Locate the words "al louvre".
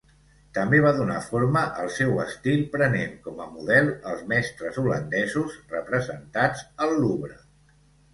6.87-7.37